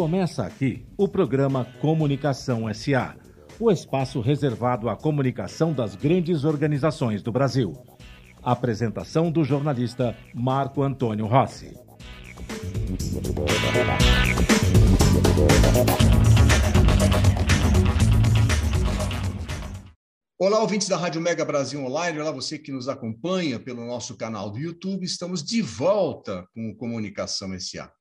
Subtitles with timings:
[0.00, 3.14] Começa aqui o programa Comunicação SA,
[3.60, 7.74] o espaço reservado à comunicação das grandes organizações do Brasil.
[8.42, 11.76] Apresentação do jornalista Marco Antônio Rossi.
[20.38, 22.20] Olá, ouvintes da Rádio Mega Brasil Online.
[22.20, 25.04] Olá, você que nos acompanha pelo nosso canal do YouTube.
[25.04, 27.92] Estamos de volta com o Comunicação SA.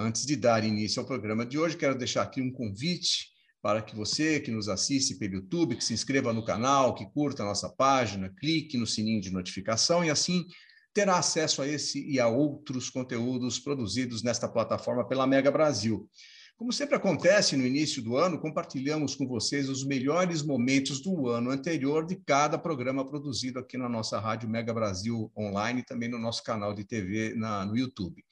[0.00, 3.28] Antes de dar início ao programa de hoje, quero deixar aqui um convite
[3.60, 7.42] para que você que nos assiste pelo YouTube, que se inscreva no canal, que curta
[7.42, 10.46] a nossa página, clique no sininho de notificação e assim
[10.94, 16.08] terá acesso a esse e a outros conteúdos produzidos nesta plataforma pela Mega Brasil.
[16.56, 21.50] Como sempre acontece no início do ano, compartilhamos com vocês os melhores momentos do ano
[21.50, 26.18] anterior de cada programa produzido aqui na nossa Rádio Mega Brasil Online e também no
[26.18, 28.24] nosso canal de TV na, no YouTube.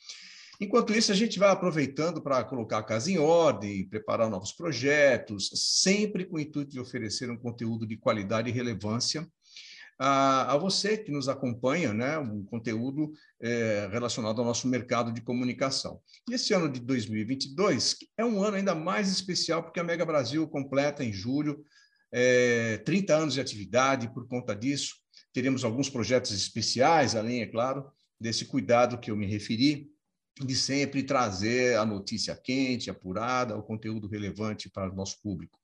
[0.61, 5.51] Enquanto isso, a gente vai aproveitando para colocar a casa em ordem, preparar novos projetos,
[5.55, 9.27] sempre com o intuito de oferecer um conteúdo de qualidade e relevância
[9.98, 15.20] a, a você que nos acompanha, né, um conteúdo é, relacionado ao nosso mercado de
[15.20, 16.01] comunicação.
[16.29, 20.47] E esse ano de 2022 é um ano ainda mais especial, porque a Mega Brasil
[20.47, 21.64] completa em julho
[22.12, 24.95] é, 30 anos de atividade, por conta disso,
[25.33, 27.84] teremos alguns projetos especiais, além, é claro,
[28.20, 29.89] desse cuidado que eu me referi,
[30.47, 35.58] de sempre trazer a notícia quente, apurada, o conteúdo relevante para o nosso público.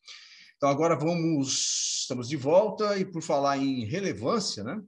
[0.56, 4.80] Então, agora vamos, estamos de volta e por falar em relevância, né?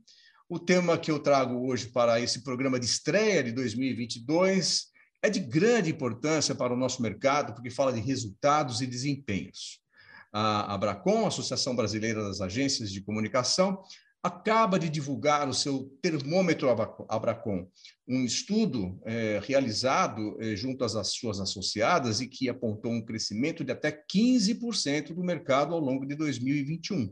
[0.48, 4.86] O tema que eu trago hoje para esse programa de estreia de 2022
[5.20, 9.80] é de grande importância para o nosso mercado, porque fala de resultados e desempenhos.
[10.32, 13.82] A Abracom, Associação Brasileira das Agências de Comunicação,
[14.26, 16.68] acaba de divulgar o seu termômetro
[17.08, 17.68] Abracom,
[18.08, 23.72] um estudo é, realizado é, junto às suas associadas e que apontou um crescimento de
[23.72, 27.04] até 15% do mercado ao longo de 2021.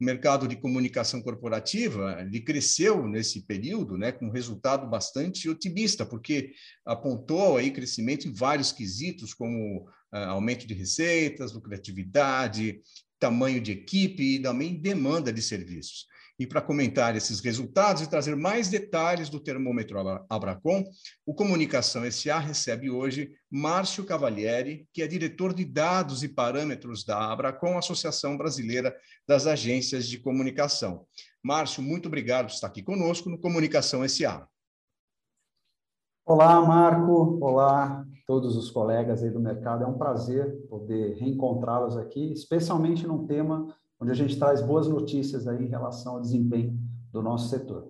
[0.00, 6.04] O mercado de comunicação corporativa ele cresceu nesse período, né, com um resultado bastante otimista,
[6.04, 6.52] porque
[6.84, 12.80] apontou aí crescimento em vários quesitos, como ah, aumento de receitas, lucratividade,
[13.20, 16.10] tamanho de equipe e também demanda de serviços.
[16.42, 19.96] E para comentar esses resultados e trazer mais detalhes do termômetro
[20.28, 20.82] Abracom,
[21.24, 27.30] o Comunicação SA recebe hoje Márcio Cavalieri, que é diretor de dados e parâmetros da
[27.30, 28.92] Abracom, Associação Brasileira
[29.24, 31.06] das Agências de Comunicação.
[31.40, 34.44] Márcio, muito obrigado por estar aqui conosco no Comunicação SA.
[36.26, 37.38] Olá, Marco.
[37.40, 39.84] Olá, todos os colegas aí do mercado.
[39.84, 45.46] É um prazer poder reencontrá-los aqui, especialmente num tema onde a gente traz boas notícias
[45.46, 46.76] aí em relação ao desempenho
[47.12, 47.88] do nosso setor.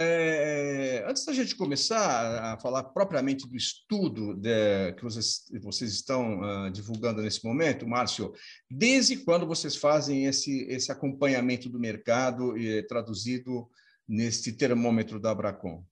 [0.00, 6.38] É, antes da gente começar a falar propriamente do estudo de, que vocês, vocês estão
[6.38, 8.32] uh, divulgando nesse momento, Márcio,
[8.70, 13.68] desde quando vocês fazem esse, esse acompanhamento do mercado e traduzido
[14.06, 15.82] neste termômetro da Abracom?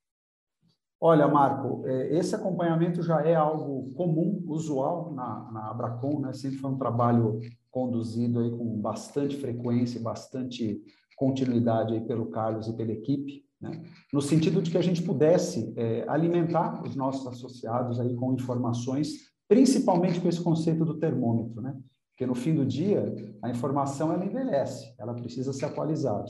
[1.00, 6.32] Olha, Marco, é, esse acompanhamento já é algo comum, usual na, na Abracom, né?
[6.32, 7.40] Sempre foi um trabalho
[7.76, 10.82] conduzido aí com bastante frequência, bastante
[11.14, 13.82] continuidade aí pelo Carlos e pela equipe, né?
[14.10, 19.30] no sentido de que a gente pudesse é, alimentar os nossos associados aí com informações,
[19.46, 21.76] principalmente com esse conceito do termômetro, né?
[22.12, 26.24] Porque no fim do dia a informação ela envelhece, ela precisa ser atualizada.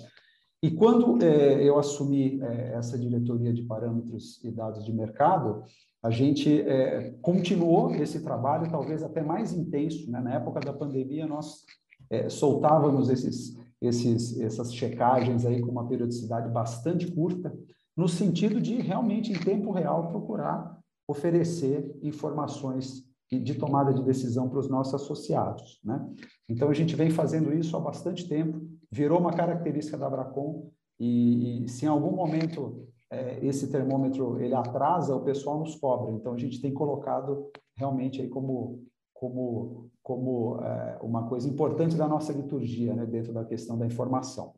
[0.61, 5.63] E quando é, eu assumi é, essa diretoria de parâmetros e dados de mercado,
[6.07, 10.09] a gente é, continuou esse trabalho, talvez até mais intenso.
[10.09, 10.21] Né?
[10.21, 11.65] Na época da pandemia, nós
[12.09, 17.53] é, soltávamos esses, esses, essas checagens aí com uma periodicidade bastante curta,
[17.97, 20.79] no sentido de realmente, em tempo real, procurar
[21.09, 25.81] oferecer informações de tomada de decisão para os nossos associados.
[25.83, 26.01] Né?
[26.49, 28.61] Então, a gente vem fazendo isso há bastante tempo,
[28.93, 34.55] virou uma característica da Abracom, e, e se em algum momento é, esse termômetro ele
[34.55, 36.13] atrasa, o pessoal nos cobra.
[36.13, 42.07] Então a gente tem colocado realmente aí como como como é, uma coisa importante da
[42.07, 44.55] nossa liturgia, né, dentro da questão da informação.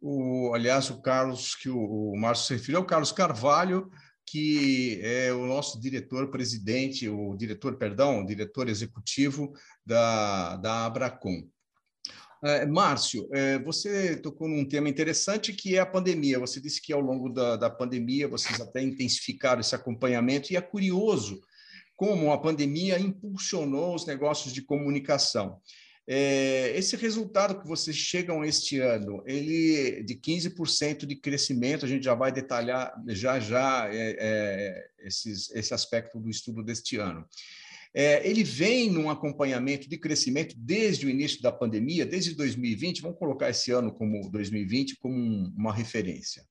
[0.00, 3.90] O, aliás, o Carlos que o, o Márcio se referiu é o Carlos Carvalho,
[4.26, 9.52] que é o nosso diretor presidente, o diretor, perdão, o diretor executivo
[9.84, 11.42] da, da Abracom.
[12.42, 16.38] É, Márcio, é, você tocou num tema interessante que é a pandemia.
[16.38, 20.60] Você disse que ao longo da, da pandemia vocês até intensificaram esse acompanhamento e é
[20.60, 21.40] curioso
[21.96, 25.60] como a pandemia impulsionou os negócios de comunicação.
[26.08, 32.02] É, esse resultado que vocês chegam este ano, ele de 15% de crescimento, a gente
[32.02, 37.24] já vai detalhar já já é, é, esses, esse aspecto do estudo deste ano.
[37.94, 43.02] É, ele vem num acompanhamento de crescimento desde o início da pandemia, desde 2020.
[43.02, 46.44] Vamos colocar esse ano como 2020 como um, uma referência.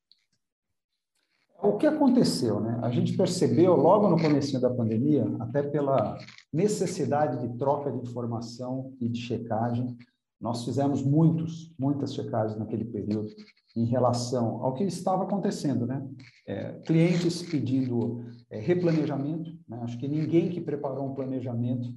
[1.62, 2.80] O que aconteceu, né?
[2.82, 6.18] A gente percebeu logo no começo da pandemia, até pela
[6.54, 9.98] necessidade de troca de informação e de checagem,
[10.40, 13.28] nós fizemos muitos, muitas checagens naquele período
[13.76, 16.02] em relação ao que estava acontecendo, né?
[16.48, 19.80] É, clientes pedindo é, replanejamento, né?
[19.84, 21.94] Acho que ninguém que preparou um planejamento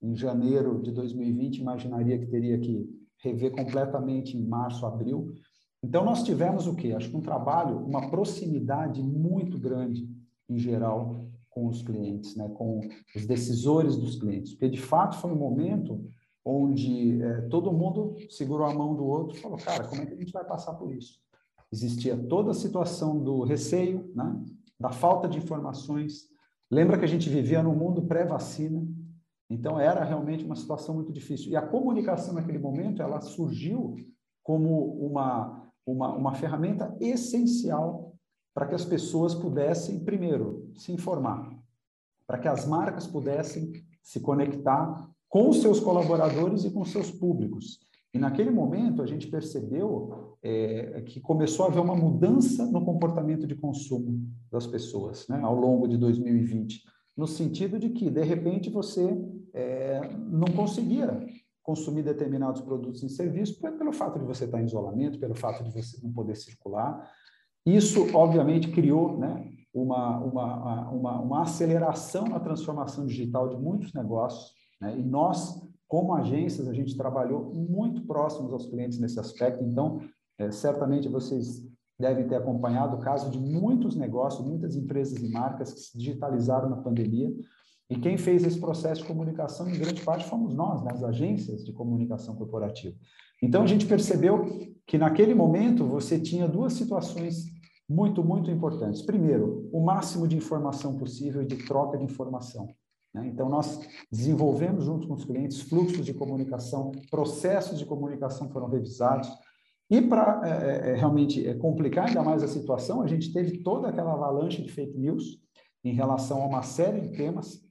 [0.00, 2.88] em janeiro de 2020 imaginaria que teria que
[3.22, 5.34] rever completamente em março, abril.
[5.82, 6.92] Então, nós tivemos o quê?
[6.92, 10.08] Acho que um trabalho, uma proximidade muito grande,
[10.48, 12.48] em geral, com os clientes, né?
[12.50, 12.80] com
[13.14, 14.52] os decisores dos clientes.
[14.52, 16.04] Porque, de fato, foi um momento
[16.44, 20.14] onde é, todo mundo segurou a mão do outro e falou, cara, como é que
[20.14, 21.18] a gente vai passar por isso?
[21.72, 24.44] Existia toda a situação do receio, né?
[24.78, 26.28] da falta de informações.
[26.70, 28.86] Lembra que a gente vivia num mundo pré-vacina,
[29.48, 31.50] então era realmente uma situação muito difícil.
[31.50, 33.94] E a comunicação naquele momento, ela surgiu
[34.42, 38.12] como uma uma, uma ferramenta essencial
[38.52, 41.48] para que as pessoas pudessem, primeiro, se informar,
[42.26, 43.72] para que as marcas pudessem
[44.02, 47.78] se conectar com seus colaboradores e com seus públicos.
[48.16, 53.46] E naquele momento a gente percebeu é, que começou a haver uma mudança no comportamento
[53.46, 56.82] de consumo das pessoas né, ao longo de 2020,
[57.14, 59.06] no sentido de que, de repente, você
[59.52, 61.26] é, não conseguia
[61.62, 65.70] consumir determinados produtos e serviços pelo fato de você estar em isolamento, pelo fato de
[65.70, 67.10] você não poder circular.
[67.66, 74.52] Isso, obviamente, criou né, uma, uma, uma, uma aceleração na transformação digital de muitos negócios.
[74.80, 74.98] Né?
[74.98, 79.62] E nós, como agências, a gente trabalhou muito próximos aos clientes nesse aspecto.
[79.64, 80.00] Então,
[80.38, 81.62] é, certamente vocês
[81.98, 86.68] devem ter acompanhado o caso de muitos negócios, muitas empresas e marcas que se digitalizaram
[86.68, 87.32] na pandemia,
[87.88, 91.64] e quem fez esse processo de comunicação, em grande parte, fomos nós, né, as agências
[91.64, 92.96] de comunicação corporativa.
[93.40, 94.44] Então, a gente percebeu
[94.86, 97.44] que, naquele momento, você tinha duas situações
[97.88, 99.02] muito, muito importantes.
[99.02, 102.66] Primeiro, o máximo de informação possível e de troca de informação.
[103.16, 103.28] Né?
[103.28, 103.80] Então, nós
[104.12, 109.26] desenvolvemos, junto com os clientes, fluxos de comunicação, processos de comunicação foram revisados.
[109.88, 113.58] E para é, é, é, realmente é, complicar ainda mais a situação, a gente teve
[113.58, 115.40] toda aquela avalanche de fake news
[115.82, 117.64] em relação a uma série de temas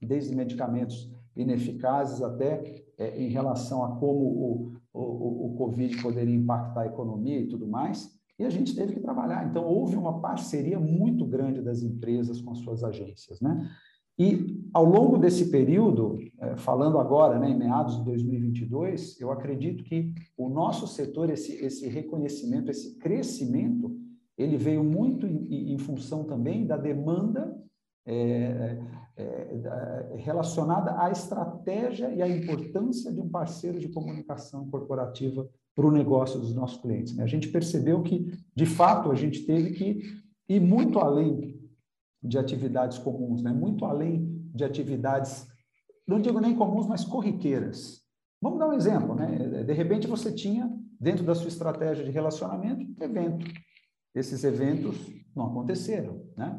[0.00, 6.82] desde medicamentos ineficazes até é, em relação a como o, o, o Covid poderia impactar
[6.82, 9.44] a economia e tudo mais, e a gente teve que trabalhar.
[9.44, 13.68] Então, houve uma parceria muito grande das empresas com as suas agências, né?
[14.18, 19.84] E ao longo desse período, é, falando agora, né, em meados de 2022, eu acredito
[19.84, 23.96] que o nosso setor, esse, esse reconhecimento, esse crescimento,
[24.36, 27.56] ele veio muito em, em função também da demanda
[28.06, 28.78] é,
[29.16, 35.92] é, relacionada à estratégia e à importância de um parceiro de comunicação corporativa para o
[35.92, 37.14] negócio dos nossos clientes.
[37.14, 37.22] Né?
[37.22, 40.00] A gente percebeu que, de fato, a gente teve que
[40.48, 41.57] ir muito além
[42.22, 43.52] de atividades comuns, né?
[43.52, 45.46] muito além de atividades,
[46.06, 48.02] não digo nem comuns, mas corriqueiras.
[48.40, 49.64] Vamos dar um exemplo, né?
[49.64, 53.46] De repente você tinha, dentro da sua estratégia de relacionamento, evento.
[54.14, 54.96] Esses eventos
[55.34, 56.56] não aconteceram, né?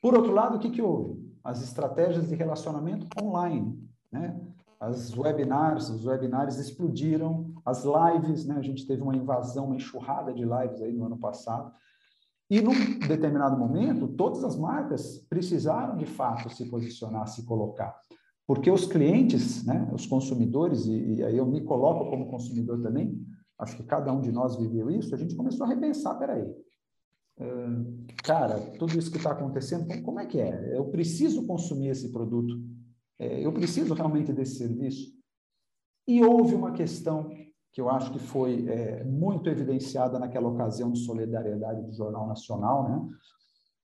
[0.00, 1.20] Por outro lado, o que, que houve?
[1.42, 3.78] As estratégias de relacionamento online,
[4.10, 4.40] né?
[4.78, 8.56] As webinars, os webinars explodiram, as lives, né?
[8.56, 11.72] A gente teve uma invasão, uma enxurrada de lives aí no ano passado.
[12.50, 17.96] E num determinado momento, todas as marcas precisaram de fato se posicionar, se colocar.
[18.46, 23.24] Porque os clientes, né, os consumidores, e, e aí eu me coloco como consumidor também,
[23.58, 26.44] acho que cada um de nós viveu isso, a gente começou a repensar, peraí,
[28.22, 30.76] cara, tudo isso que está acontecendo, como é que é?
[30.76, 32.54] Eu preciso consumir esse produto,
[33.18, 35.12] é, eu preciso realmente desse serviço.
[36.06, 37.30] E houve uma questão
[37.72, 42.88] que eu acho que foi é, muito evidenciada naquela ocasião de solidariedade do Jornal Nacional,
[42.88, 43.08] né?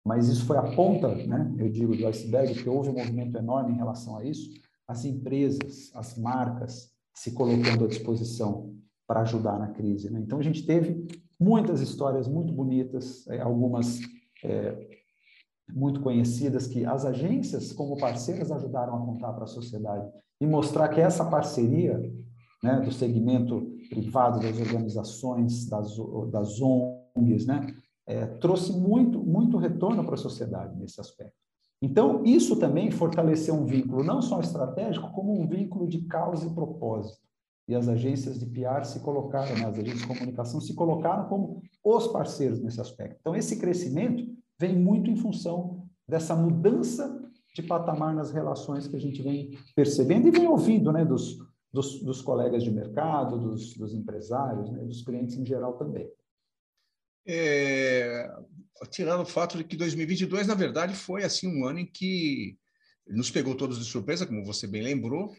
[0.04, 1.52] Mas isso foi a ponta, né?
[1.58, 4.50] Eu digo do iceberg, que houve um movimento enorme em relação a isso.
[4.86, 8.76] As empresas, as marcas se colocando à disposição
[9.06, 10.10] para ajudar na crise.
[10.10, 10.20] Né?
[10.20, 11.06] Então a gente teve
[11.38, 14.00] muitas histórias muito bonitas, é, algumas
[14.44, 14.76] é,
[15.68, 20.08] muito conhecidas, que as agências, como parceiras, ajudaram a contar para a sociedade
[20.40, 22.00] e mostrar que essa parceria
[22.62, 25.96] né, do segmento privado, das organizações, das,
[26.30, 27.74] das ONGs, né,
[28.06, 31.34] é, trouxe muito, muito retorno para a sociedade nesse aspecto.
[31.82, 36.54] Então, isso também fortaleceu um vínculo, não só estratégico, como um vínculo de causa e
[36.54, 37.26] propósito
[37.68, 41.62] e as agências de PR se colocaram, né, as agências de comunicação se colocaram como
[41.84, 43.16] os parceiros nesse aspecto.
[43.20, 44.24] Então, esse crescimento
[44.58, 47.22] vem muito em função dessa mudança
[47.54, 51.38] de patamar nas relações que a gente vem percebendo e vem ouvindo né, dos,
[51.76, 56.10] dos, dos colegas de mercado, dos, dos empresários, né, dos clientes em geral também.
[57.26, 58.30] É,
[58.90, 62.56] tirando o fato de que 2022, na verdade, foi assim um ano em que
[63.06, 65.34] nos pegou todos de surpresa, como você bem lembrou,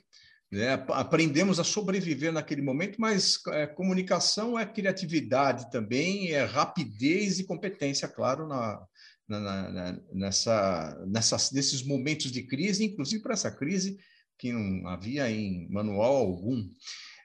[0.52, 0.74] né?
[0.90, 8.08] Aprendemos a sobreviver naquele momento, mas é, comunicação é criatividade também, é rapidez e competência,
[8.08, 8.80] claro, na,
[9.28, 13.98] na, na, nessa, nessas, nesses momentos de crise, inclusive para essa crise
[14.38, 16.64] que não havia em manual algum.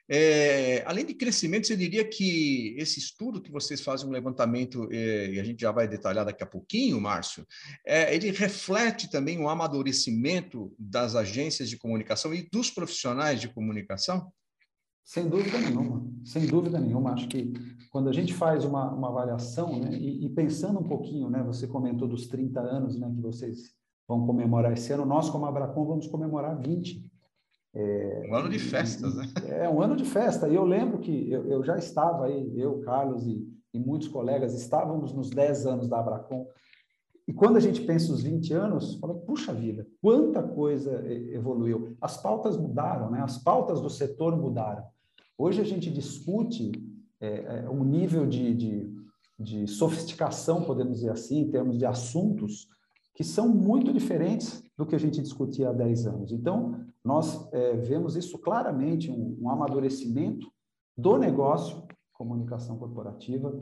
[0.09, 5.31] É, além de crescimento, você diria que esse estudo que vocês fazem um levantamento, é,
[5.31, 7.47] e a gente já vai detalhar daqui a pouquinho, Márcio,
[7.85, 14.31] é, ele reflete também o amadurecimento das agências de comunicação e dos profissionais de comunicação?
[15.05, 17.13] Sem dúvida nenhuma, sem dúvida nenhuma.
[17.13, 17.53] Acho que
[17.89, 21.67] quando a gente faz uma, uma avaliação, né, e, e, pensando um pouquinho, né, você
[21.67, 23.73] comentou dos 30 anos né, que vocês
[24.07, 27.11] vão comemorar esse ano, nós, como Abracom, vamos comemorar 20.
[27.75, 29.25] É, um ano de festas, né?
[29.47, 30.47] É um ano de festa.
[30.47, 34.53] E eu lembro que eu, eu já estava aí, eu, Carlos e, e, muitos colegas,
[34.53, 36.45] estávamos nos 10 anos da Abracom.
[37.27, 41.95] E quando a gente pensa os 20 anos, fala, puxa vida, quanta coisa evoluiu.
[41.99, 43.21] As pautas mudaram, né?
[43.21, 44.83] As pautas do setor mudaram.
[45.37, 46.71] Hoje a gente discute
[47.19, 48.93] é, é, um nível de, de,
[49.39, 52.67] de sofisticação, podemos dizer assim, em termos de assuntos,
[53.13, 56.31] que são muito diferentes do que a gente discutia há 10 anos.
[56.31, 60.47] Então, nós é, vemos isso claramente, um, um, amadurecimento
[60.97, 63.55] do negócio, comunicação corporativa,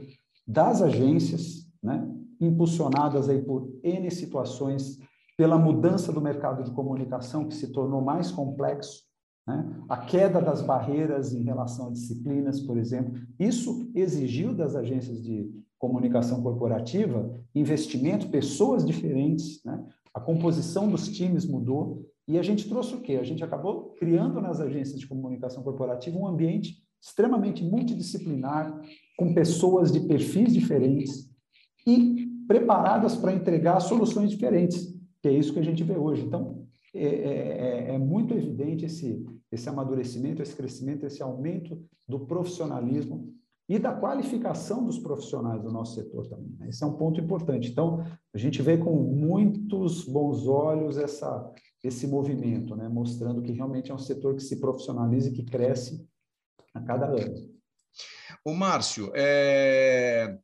[0.47, 2.07] das agências, né,
[2.39, 4.99] impulsionadas aí por N situações,
[5.37, 9.03] pela mudança do mercado de comunicação, que se tornou mais complexo,
[9.47, 13.19] né, a queda das barreiras em relação a disciplinas, por exemplo.
[13.39, 15.51] Isso exigiu das agências de
[15.81, 19.83] comunicação corporativa investimento, pessoas diferentes, né,
[20.13, 23.13] a composição dos times mudou, e a gente trouxe o quê?
[23.13, 28.79] A gente acabou criando nas agências de comunicação corporativa um ambiente extremamente multidisciplinar,
[29.17, 31.31] com pessoas de perfis diferentes
[31.85, 36.23] e preparadas para entregar soluções diferentes, que é isso que a gente vê hoje.
[36.23, 42.19] Então, é, é, é, é muito evidente esse, esse amadurecimento, esse crescimento, esse aumento do
[42.19, 43.33] profissionalismo
[43.71, 46.53] e da qualificação dos profissionais do nosso setor também.
[46.59, 46.67] Né?
[46.67, 47.69] Esse é um ponto importante.
[47.69, 51.49] Então, a gente vê com muitos bons olhos essa,
[51.81, 52.89] esse movimento, né?
[52.89, 56.05] mostrando que realmente é um setor que se profissionaliza e que cresce
[56.73, 57.49] a cada ano.
[58.43, 60.37] O Márcio, é...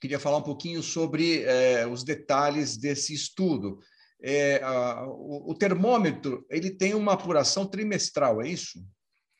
[0.00, 3.80] queria falar um pouquinho sobre é, os detalhes desse estudo.
[4.22, 8.78] É, a, o, o termômetro ele tem uma apuração trimestral, é isso?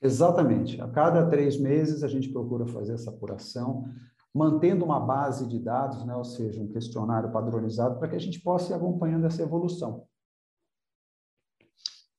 [0.01, 0.81] Exatamente.
[0.81, 3.89] A cada três meses a gente procura fazer essa apuração,
[4.35, 8.41] mantendo uma base de dados, né, ou seja, um questionário padronizado, para que a gente
[8.41, 10.07] possa ir acompanhando essa evolução.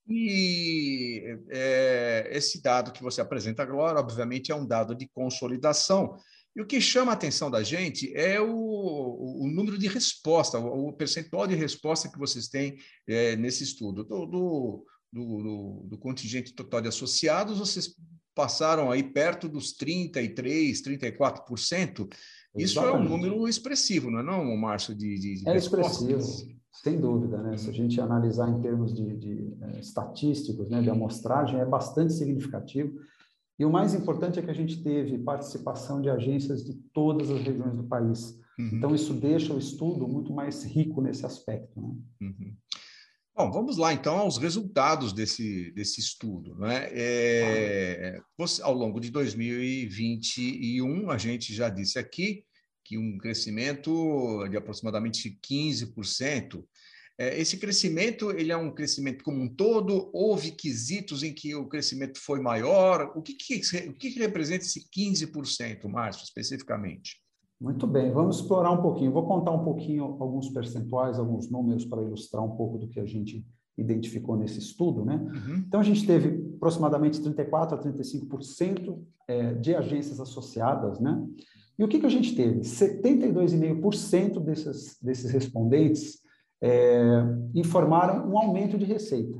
[0.07, 6.17] E é, esse dado que você apresenta agora, obviamente, é um dado de consolidação.
[6.55, 10.87] E o que chama a atenção da gente é o, o número de resposta, o,
[10.87, 14.03] o, percentual de resposta que vocês têm é, nesse estudo.
[14.03, 17.95] Do, do, do, do, contingente total de associados, vocês
[18.35, 22.07] passaram aí perto dos 33%, 34%.
[22.55, 22.95] Isso Exatamente.
[22.95, 24.95] é um número expressivo, não é não, Márcio?
[24.95, 26.21] De, de, de é expressivo,
[26.71, 27.37] sem dúvida.
[27.41, 27.57] Né?
[27.57, 32.13] Se a gente analisar em termos de, de é, estatísticos, né, de amostragem, é bastante
[32.13, 32.99] significativo.
[33.57, 37.41] E o mais importante é que a gente teve participação de agências de todas as
[37.41, 38.39] regiões do país.
[38.57, 38.69] Uhum.
[38.73, 41.79] Então, isso deixa o estudo muito mais rico nesse aspecto.
[41.79, 41.95] Né?
[42.21, 42.53] Uhum.
[43.39, 46.55] Bom, vamos lá então aos resultados desse, desse estudo.
[46.55, 46.89] Né?
[46.91, 48.19] É,
[48.61, 52.43] ao longo de 2021, a gente já disse aqui
[52.83, 56.65] que um crescimento de aproximadamente 15%.
[57.17, 60.11] É, esse crescimento ele é um crescimento como um todo?
[60.13, 63.13] Houve quesitos em que o crescimento foi maior?
[63.15, 67.15] O que, que, o que, que representa esse 15%, Márcio, especificamente?
[67.59, 69.11] Muito bem, vamos explorar um pouquinho.
[69.11, 73.05] Vou contar um pouquinho alguns percentuais, alguns números para ilustrar um pouco do que a
[73.05, 73.45] gente
[73.77, 75.15] identificou nesse estudo, né?
[75.15, 75.63] Uhum.
[75.67, 78.97] Então a gente teve aproximadamente 34 a 35%
[79.27, 81.21] é, de agências associadas, né?
[81.77, 82.59] E o que, que a gente teve?
[82.61, 86.19] 72,5% desses, desses respondentes
[86.61, 87.23] é,
[87.55, 89.37] informaram um aumento de receita.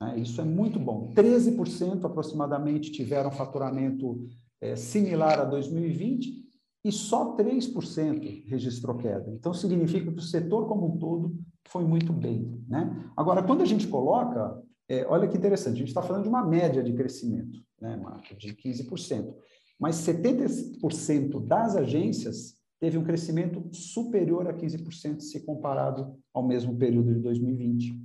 [0.00, 0.20] Né?
[0.20, 1.12] Isso é muito bom.
[1.14, 4.26] 13% aproximadamente tiveram faturamento
[4.60, 6.47] é, similar a 2020
[6.84, 9.30] e só 3% registrou queda.
[9.32, 12.64] Então, significa que o setor como um todo foi muito bem.
[12.68, 13.10] Né?
[13.16, 16.46] Agora, quando a gente coloca, é, olha que interessante, a gente está falando de uma
[16.46, 19.34] média de crescimento, né, Marco, de 15%,
[19.78, 27.12] mas 70% das agências teve um crescimento superior a 15% se comparado ao mesmo período
[27.12, 28.00] de 2020.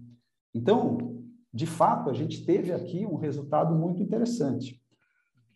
[0.53, 4.81] Então, de fato, a gente teve aqui um resultado muito interessante.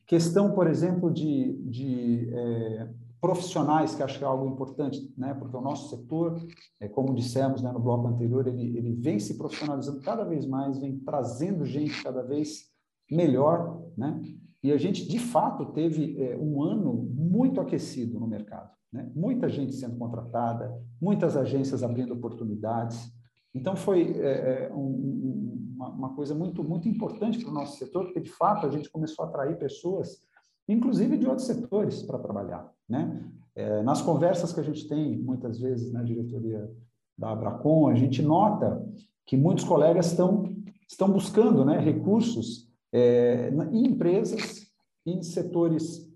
[0.05, 5.33] Questão, por exemplo, de, de é, profissionais, que acho que é algo importante, né?
[5.33, 6.39] porque o nosso setor,
[6.79, 10.77] é, como dissemos né, no bloco anterior, ele, ele vem se profissionalizando cada vez mais,
[10.77, 12.69] vem trazendo gente cada vez
[13.09, 14.21] melhor, né?
[14.62, 18.69] e a gente, de fato, teve é, um ano muito aquecido no mercado.
[18.91, 19.09] Né?
[19.15, 23.12] Muita gente sendo contratada, muitas agências abrindo oportunidades.
[23.53, 28.05] Então, foi é, é um, uma, uma coisa muito, muito importante para o nosso setor,
[28.05, 30.26] porque, de fato, a gente começou a atrair pessoas
[30.67, 32.71] inclusive de outros setores, para trabalhar.
[32.88, 33.24] Né?
[33.55, 36.69] É, nas conversas que a gente tem, muitas vezes, na diretoria
[37.17, 38.86] da Abracom, a gente nota
[39.25, 40.55] que muitos colegas estão,
[40.88, 44.67] estão buscando né, recursos é, em empresas,
[45.05, 46.07] em setores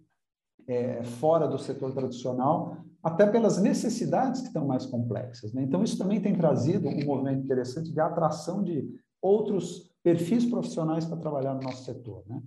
[0.67, 5.53] é, fora do setor tradicional, até pelas necessidades que estão mais complexas.
[5.53, 5.63] Né?
[5.63, 8.87] Então, isso também tem trazido um movimento interessante de atração de
[9.21, 12.23] outros perfis profissionais para trabalhar no nosso setor.
[12.27, 12.41] Né?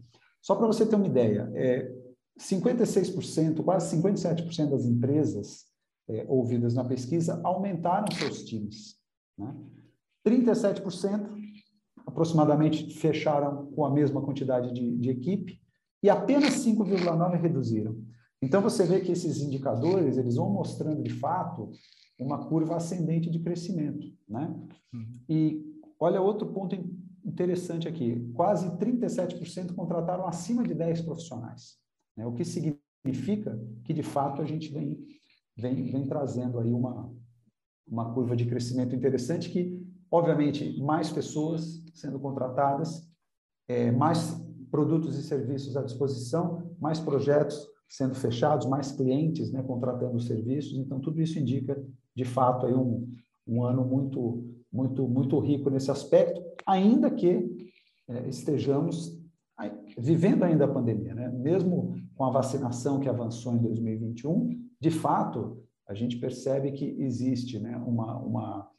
[0.44, 1.90] Só para você ter uma ideia, é,
[2.38, 5.64] 56%, quase 57% das empresas
[6.06, 8.96] é, ouvidas na pesquisa aumentaram seus times.
[9.38, 9.56] Né?
[10.26, 11.30] 37%
[12.06, 15.58] aproximadamente fecharam com a mesma quantidade de, de equipe
[16.02, 17.96] e apenas 5,9% reduziram.
[18.42, 21.72] Então você vê que esses indicadores eles vão mostrando de fato
[22.18, 24.54] uma curva ascendente de crescimento, né?
[24.92, 25.20] Uhum.
[25.26, 26.76] E olha outro ponto
[27.24, 31.78] interessante aqui: quase 37% contrataram acima de 10 profissionais.
[32.16, 32.26] Né?
[32.26, 34.98] O que significa que, de fato, a gente vem,
[35.56, 37.12] vem, vem trazendo aí uma,
[37.86, 43.08] uma curva de crescimento interessante que, obviamente, mais pessoas sendo contratadas,
[43.68, 44.34] é, mais
[44.70, 50.76] produtos e serviços à disposição, mais projetos sendo fechados, mais clientes né, contratando serviços.
[50.76, 51.80] Então, tudo isso indica,
[52.14, 53.08] de fato, aí um,
[53.46, 57.70] um ano muito, muito, muito rico nesse aspecto, ainda que
[58.08, 59.16] é, estejamos
[59.96, 61.28] vivendo ainda a pandemia, né?
[61.28, 67.60] Mesmo com a vacinação que avançou em 2021, de fato, a gente percebe que existe,
[67.60, 68.70] né, uma, uma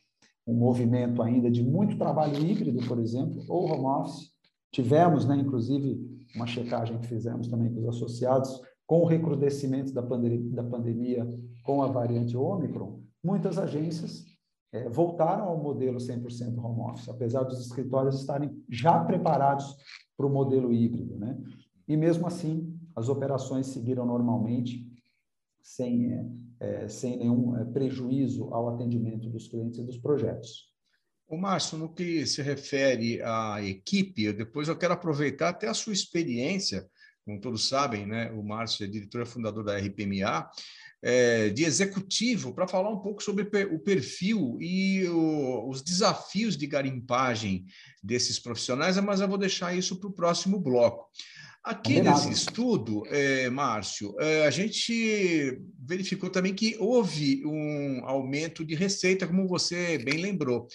[0.45, 4.29] um movimento ainda de muito trabalho híbrido, por exemplo, ou home office.
[4.71, 5.99] Tivemos, né, inclusive,
[6.35, 11.27] uma checagem que fizemos também com os associados, com o recrudescimento da, pandemia, da pandemia
[11.63, 14.23] com a variante Ômicron, muitas agências
[14.75, 19.77] é, voltaram ao modelo 100% home office, apesar dos escritórios estarem já preparados
[20.17, 21.17] para o modelo híbrido.
[21.17, 21.37] Né?
[21.87, 24.85] E mesmo assim, as operações seguiram normalmente,
[25.61, 26.25] sem, é,
[26.59, 30.73] é sem nenhum é, prejuízo ao atendimento dos clientes e dos projetos.
[31.27, 35.93] O Márcio, no que se refere à equipe, depois eu quero aproveitar até a sua
[35.93, 36.87] experiência,
[37.25, 38.31] como todos sabem, né?
[38.31, 40.47] O Márcio é diretor e fundador da RPMA,
[41.07, 46.65] é, de executivo para falar um pouco sobre o perfil e o, os desafios de
[46.65, 47.65] garimpagem
[48.03, 51.07] desses profissionais, mas eu vou deixar isso para o próximo bloco.
[51.63, 58.73] Aqui nesse estudo, é, Márcio, é, a gente verificou também que houve um aumento de
[58.73, 60.67] receita, como você bem lembrou.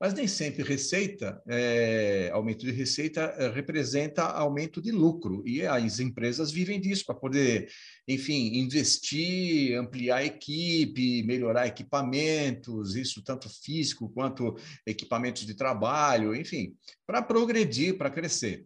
[0.00, 5.42] Mas nem sempre receita, é, aumento de receita é, representa aumento de lucro.
[5.44, 7.68] E as empresas vivem disso para poder,
[8.06, 14.56] enfim, investir, ampliar a equipe, melhorar equipamentos, isso tanto físico quanto
[14.86, 18.64] equipamentos de trabalho, enfim, para progredir, para crescer.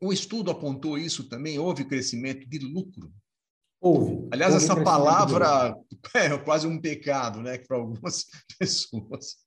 [0.00, 1.58] O estudo apontou isso também?
[1.58, 3.12] Houve crescimento de lucro?
[3.78, 4.28] Houve.
[4.32, 5.74] Aliás, houve essa palavra
[6.14, 8.24] é quase um pecado, né, para algumas
[8.58, 9.43] pessoas.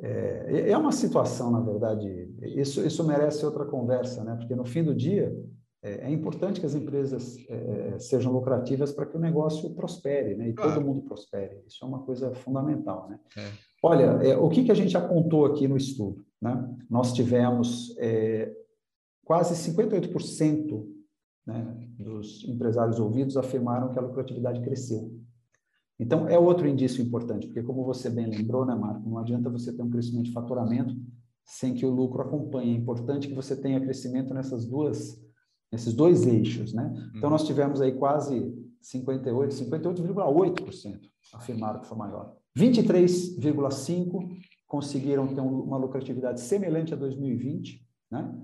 [0.00, 4.36] É, é uma situação, na verdade, isso, isso merece outra conversa, né?
[4.36, 5.36] porque no fim do dia
[5.82, 10.48] é, é importante que as empresas é, sejam lucrativas para que o negócio prospere né?
[10.48, 10.74] e claro.
[10.74, 11.62] todo mundo prospere.
[11.66, 13.08] Isso é uma coisa fundamental.
[13.08, 13.18] Né?
[13.36, 13.50] É.
[13.82, 16.24] Olha, é, o que, que a gente apontou aqui no estudo?
[16.40, 16.76] Né?
[16.88, 17.94] Nós tivemos
[19.24, 20.86] quase 58%
[21.46, 25.17] né, dos empresários ouvidos afirmaram que a lucratividade cresceu.
[25.98, 29.72] Então, é outro indício importante, porque como você bem lembrou, né, Marco, não adianta você
[29.72, 30.94] ter um crescimento de faturamento
[31.44, 32.72] sem que o lucro acompanhe.
[32.72, 35.20] É importante que você tenha crescimento nessas duas,
[35.72, 36.92] nesses dois eixos, né?
[37.16, 41.00] Então, nós tivemos aí quase 58, 58,8%
[41.34, 42.34] afirmaram que foi maior.
[42.56, 44.28] 23,5%
[44.66, 48.34] conseguiram ter uma lucratividade semelhante a 2020, né?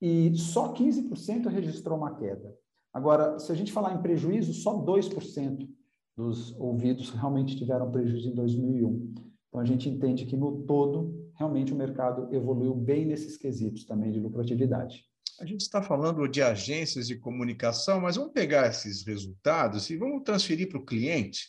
[0.00, 2.54] E só 15% registrou uma queda.
[2.92, 5.68] Agora, se a gente falar em prejuízo, só 2%
[6.16, 9.14] dos ouvidos realmente tiveram prejuízo em 2001.
[9.48, 14.10] Então, a gente entende que, no todo, realmente o mercado evoluiu bem nesses quesitos também
[14.10, 15.04] de lucratividade.
[15.38, 20.22] A gente está falando de agências de comunicação, mas vamos pegar esses resultados e vamos
[20.24, 21.48] transferir para o cliente,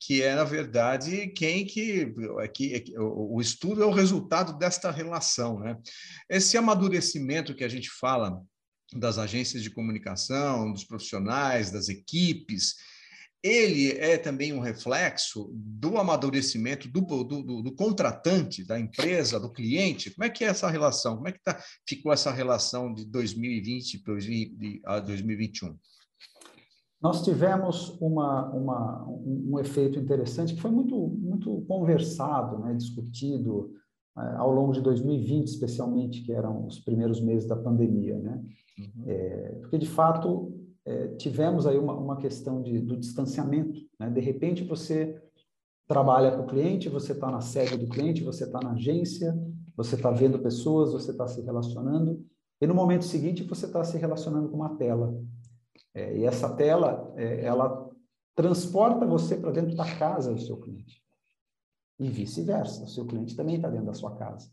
[0.00, 2.12] que é, na verdade, quem que,
[2.52, 5.60] que o estudo é o resultado desta relação.
[5.60, 5.78] Né?
[6.28, 8.42] Esse amadurecimento que a gente fala
[8.92, 12.74] das agências de comunicação, dos profissionais, das equipes,
[13.42, 19.52] ele é também um reflexo do amadurecimento do, do, do, do, contratante, da empresa, do
[19.52, 20.14] cliente.
[20.14, 21.16] Como é que é essa relação?
[21.16, 24.02] Como é que tá, ficou essa relação de 2020
[24.84, 25.76] a 2021?
[27.00, 33.72] Nós tivemos uma, uma, um, um, efeito interessante que foi muito, muito conversado, né, discutido
[34.16, 38.16] é, ao longo de 2020, especialmente, que eram os primeiros meses da pandemia.
[38.20, 38.40] Né?
[38.78, 39.04] Uhum.
[39.04, 43.80] É, porque, de fato, é, tivemos aí uma, uma questão de, do distanciamento.
[43.98, 44.10] Né?
[44.10, 45.20] De repente, você
[45.86, 49.36] trabalha com o cliente, você está na sede do cliente, você está na agência,
[49.76, 52.24] você está vendo pessoas, você está se relacionando,
[52.60, 55.14] e no momento seguinte você está se relacionando com uma tela.
[55.94, 57.90] É, e essa tela, é, ela
[58.34, 61.02] transporta você para dentro da casa do seu cliente.
[61.98, 64.50] E vice-versa, o seu cliente também está dentro da sua casa.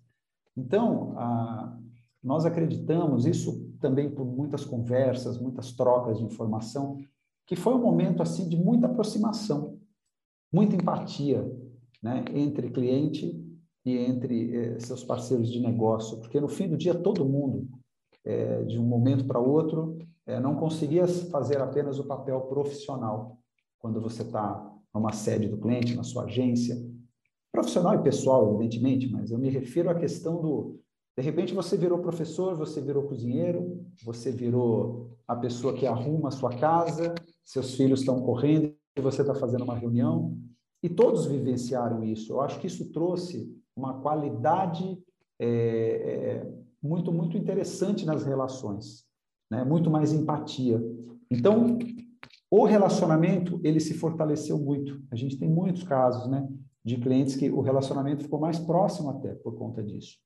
[0.57, 1.77] Então, a,
[2.21, 6.99] nós acreditamos, isso também por muitas conversas, muitas trocas de informação,
[7.45, 9.79] que foi um momento assim de muita aproximação,
[10.51, 11.49] muita empatia
[12.01, 13.43] né, entre cliente
[13.85, 17.67] e entre eh, seus parceiros de negócio, porque no fim do dia todo mundo,
[18.23, 19.97] eh, de um momento para outro,
[20.29, 23.39] é, não conseguia fazer apenas o papel profissional
[23.79, 26.75] quando você está numa sede do cliente, na sua agência,
[27.51, 30.79] profissional e pessoal, evidentemente, mas eu me refiro à questão do,
[31.19, 36.31] de repente você virou professor, você virou cozinheiro, você virou a pessoa que arruma a
[36.31, 40.37] sua casa, seus filhos estão correndo e você está fazendo uma reunião,
[40.81, 42.33] e todos vivenciaram isso.
[42.33, 44.97] Eu acho que isso trouxe uma qualidade
[45.37, 46.51] é, é,
[46.81, 49.09] muito, muito interessante nas relações
[49.49, 49.63] né?
[49.63, 50.81] muito mais empatia.
[51.29, 51.77] Então,
[52.51, 55.01] o relacionamento, ele se fortaleceu muito.
[55.11, 56.47] A gente tem muitos casos, né,
[56.83, 60.17] de clientes que o relacionamento ficou mais próximo até por conta disso.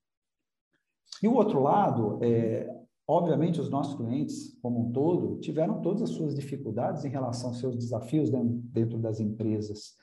[1.24, 2.70] E o outro lado, é,
[3.08, 7.60] obviamente, os nossos clientes, como um todo, tiveram todas as suas dificuldades em relação aos
[7.60, 9.94] seus desafios dentro das empresas.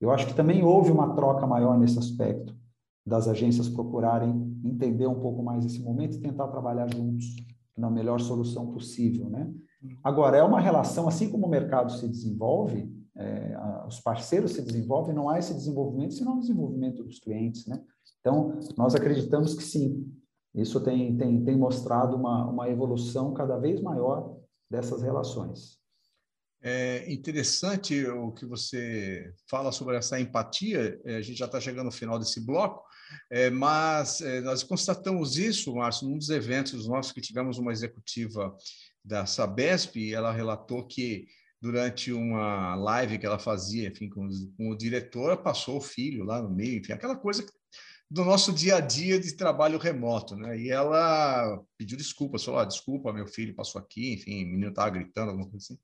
[0.00, 2.56] Eu acho que também houve uma troca maior nesse aspecto,
[3.06, 7.24] das agências procurarem entender um pouco mais esse momento e tentar trabalhar juntos
[7.78, 9.48] na melhor solução possível, né?
[10.02, 13.56] Agora, é uma relação, assim como o mercado se desenvolve, é,
[13.86, 17.80] os parceiros se desenvolvem, não há esse desenvolvimento senão o desenvolvimento dos clientes, né?
[18.18, 20.04] Então, nós acreditamos que sim,
[20.54, 24.36] isso tem, tem, tem mostrado uma, uma evolução cada vez maior
[24.70, 25.78] dessas relações.
[26.62, 31.86] É interessante o que você fala sobre essa empatia, é, a gente já está chegando
[31.86, 32.82] no final desse bloco,
[33.30, 38.56] é, mas é, nós constatamos isso, Márcio, num dos eventos nossos que tivemos uma executiva
[39.04, 41.26] da Sabesp, e ela relatou que
[41.60, 44.26] durante uma live que ela fazia, enfim, com,
[44.58, 47.44] o diretor, passou o filho lá no meio, enfim, aquela coisa
[48.14, 50.58] do nosso dia a dia de trabalho remoto, né?
[50.58, 54.90] E ela pediu desculpas, falou: ah, desculpa, meu filho passou aqui, enfim, o menino estava
[54.90, 55.78] gritando, alguma coisa assim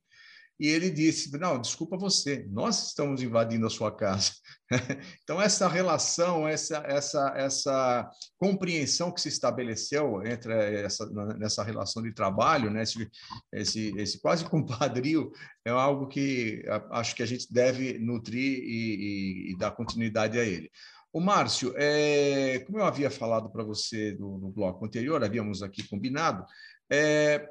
[0.61, 4.33] e ele disse: Não, desculpa você, nós estamos invadindo a sua casa.
[5.25, 12.13] então, essa relação, essa, essa, essa compreensão que se estabeleceu entre essa, nessa relação de
[12.13, 13.09] trabalho, né, esse,
[13.55, 15.33] esse, esse quase compadrio,
[15.65, 20.45] é algo que acho que a gente deve nutrir e, e, e dar continuidade a
[20.45, 20.71] ele.
[21.13, 25.87] O Márcio, é, como eu havia falado para você no, no bloco anterior, havíamos aqui
[25.89, 26.45] combinado,
[26.91, 27.49] é,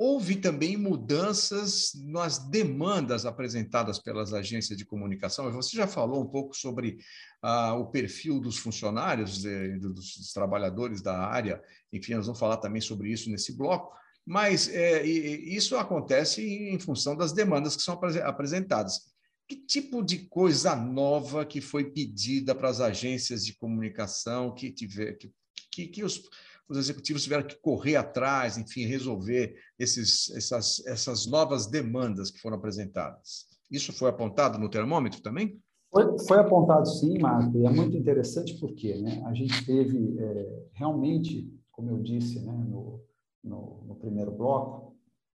[0.00, 5.50] Houve também mudanças nas demandas apresentadas pelas agências de comunicação.
[5.50, 6.98] Você já falou um pouco sobre
[7.42, 11.60] ah, o perfil dos funcionários, eh, dos trabalhadores da área.
[11.92, 13.92] Enfim, nós vamos falar também sobre isso nesse bloco.
[14.24, 19.00] Mas é, isso acontece em função das demandas que são apresentadas.
[19.48, 25.14] Que tipo de coisa nova que foi pedida para as agências de comunicação que tiver
[25.14, 25.32] que,
[25.72, 26.22] que, que os
[26.68, 32.58] os executivos tiveram que correr atrás, enfim, resolver esses, essas, essas novas demandas que foram
[32.58, 33.46] apresentadas.
[33.70, 35.58] Isso foi apontado no termômetro também?
[35.90, 40.66] Foi, foi apontado sim, Marco, e é muito interessante porque né, a gente teve é,
[40.74, 43.02] realmente, como eu disse né, no,
[43.42, 44.94] no, no, primeiro bloco,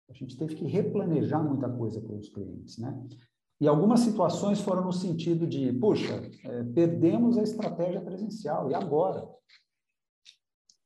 [0.09, 2.79] a gente teve que replanejar muita coisa para os clientes.
[2.79, 3.07] Né?
[3.61, 9.27] E algumas situações foram no sentido de, puxa, é, perdemos a estratégia presencial, e agora?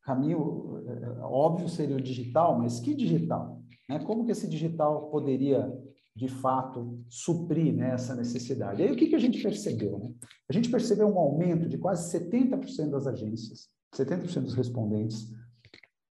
[0.03, 3.63] caminho é, óbvio seria o digital, mas que digital?
[3.89, 4.01] Né?
[4.01, 5.73] Como que esse digital poderia,
[6.15, 8.83] de fato, suprir né, essa necessidade?
[8.83, 9.99] E aí o que, que a gente percebeu?
[9.99, 10.13] Né?
[10.49, 15.31] A gente percebeu um aumento de quase 70% das agências, 70% dos respondentes,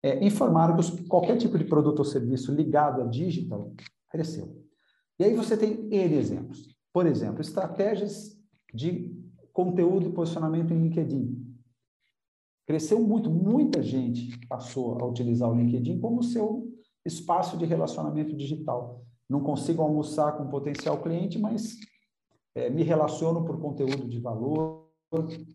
[0.03, 3.73] é, informaram que qualquer tipo de produto ou serviço ligado a digital
[4.09, 4.60] cresceu.
[5.21, 6.67] E aí você tem N exemplos.
[6.91, 8.35] Por exemplo, estratégias
[8.73, 9.15] de
[9.53, 11.55] conteúdo e posicionamento em LinkedIn.
[12.65, 16.67] Cresceu muito, muita gente passou a utilizar o LinkedIn como seu
[17.05, 19.05] espaço de relacionamento digital.
[19.29, 21.77] Não consigo almoçar com um potencial cliente, mas
[22.55, 24.89] é, me relaciono por conteúdo de valor,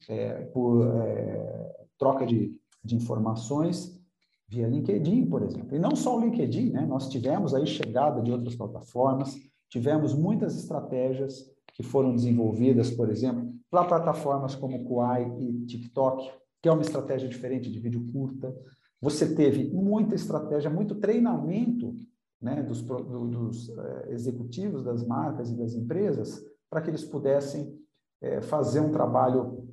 [0.09, 4.01] é, por é, troca de, de informações
[4.47, 5.75] via LinkedIn, por exemplo.
[5.75, 6.87] E não só o LinkedIn, né?
[6.87, 9.35] Nós tivemos aí chegada de outras plataformas,
[9.77, 16.69] tivemos muitas estratégias que foram desenvolvidas, por exemplo, para plataformas como Kuai e TikTok, que
[16.71, 18.57] é uma estratégia diferente de vídeo curta.
[19.03, 21.95] Você teve muita estratégia, muito treinamento
[22.41, 27.79] né, dos, dos é, executivos das marcas e das empresas para que eles pudessem
[28.23, 29.69] é, fazer um trabalho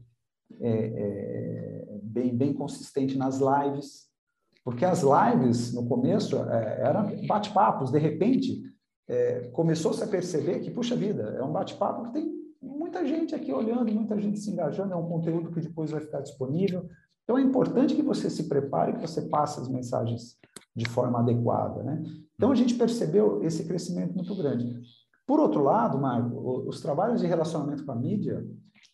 [0.60, 4.10] é, bem, bem consistente nas lives,
[4.66, 8.73] porque as lives, no começo, eram bate-papos, de repente,
[9.52, 13.92] começou-se a perceber que, puxa vida, é um bate-papo que tem muita gente aqui olhando,
[13.92, 16.88] muita gente se engajando, é um conteúdo que depois vai ficar disponível.
[17.24, 20.38] Então, é importante que você se prepare, que você passe as mensagens
[20.76, 22.04] de forma adequada, né?
[22.36, 24.80] Então, a gente percebeu esse crescimento muito grande.
[25.26, 28.46] Por outro lado, Marco, os trabalhos de relacionamento com a mídia,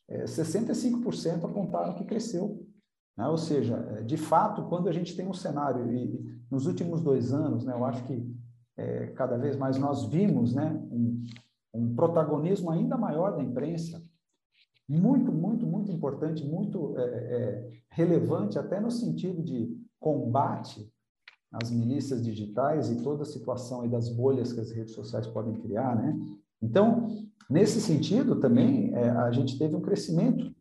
[0.07, 2.63] é, 65% apontaram que cresceu.
[3.17, 3.27] Né?
[3.27, 7.33] Ou seja, é, de fato, quando a gente tem um cenário, e nos últimos dois
[7.33, 8.23] anos, né, eu acho que
[8.79, 11.23] é, cada vez mais nós vimos né, um,
[11.73, 14.01] um protagonismo ainda maior da imprensa,
[14.87, 20.91] muito, muito, muito importante, muito é, é, relevante, até no sentido de combate
[21.51, 25.55] às milícias digitais e toda a situação aí das bolhas que as redes sociais podem
[25.55, 26.17] criar, né?
[26.61, 27.07] Então,
[27.49, 30.51] nesse sentido, também é, a gente teve um crescimento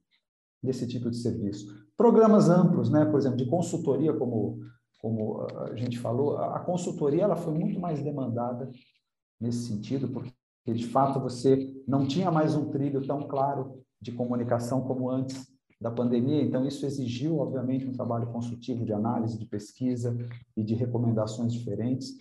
[0.63, 1.67] desse tipo de serviço.
[1.97, 3.05] Programas amplos, né?
[3.05, 4.61] Por exemplo, de consultoria, como,
[5.01, 8.71] como a gente falou, a consultoria ela foi muito mais demandada
[9.41, 10.33] nesse sentido, porque
[10.67, 15.47] de fato você não tinha mais um trilho tão claro de comunicação como antes
[15.81, 20.17] da pandemia, então isso exigiu, obviamente, um trabalho consultivo de análise, de pesquisa
[20.57, 22.15] e de recomendações diferentes.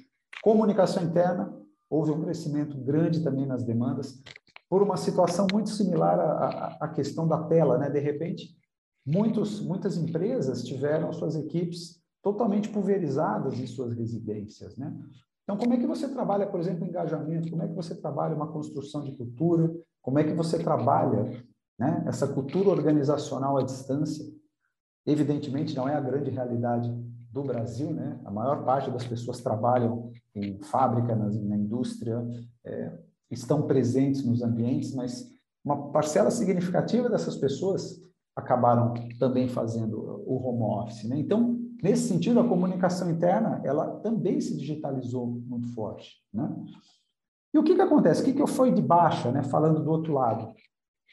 [0.44, 1.52] Comunicação interna,
[1.90, 4.22] houve um crescimento grande também nas demandas,
[4.70, 7.90] por uma situação muito similar à, à questão da tela, né?
[7.90, 8.56] De repente,
[9.06, 14.94] muitos, muitas empresas tiveram suas equipes totalmente pulverizadas em suas residências, né?
[15.44, 17.50] Então, como é que você trabalha, por exemplo, engajamento?
[17.50, 19.74] Como é que você trabalha uma construção de cultura?
[20.02, 21.42] Como é que você trabalha
[21.80, 24.26] né, essa cultura organizacional à distância?
[25.06, 26.94] Evidentemente, não é a grande realidade
[27.32, 28.20] do Brasil, né?
[28.26, 32.22] A maior parte das pessoas trabalham em fábrica, na, na indústria,
[32.66, 33.00] é,
[33.32, 35.30] estão presentes nos ambientes, mas
[35.64, 38.02] uma parcela significativa dessas pessoas
[38.36, 41.18] acabaram também fazendo o home office, né?
[41.18, 46.50] Então, Nesse sentido, a comunicação interna, ela também se digitalizou muito forte, né?
[47.54, 48.22] E o que que acontece?
[48.22, 49.44] O que que foi de baixa, né?
[49.44, 50.54] Falando do outro lado.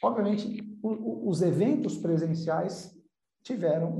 [0.03, 2.94] Obviamente, o, o, os eventos presenciais
[3.42, 3.90] tiveram